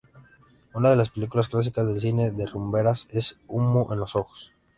Una 0.73 0.89
de 0.89 0.95
las 0.95 1.11
películas 1.11 1.47
clásicas 1.47 1.85
del 1.85 1.99
cine 1.99 2.31
de 2.31 2.47
rumberas 2.47 3.07
es 3.11 3.37
"Humo 3.47 3.93
en 3.93 3.99
los 3.99 4.15
ojos"'. 4.15 4.51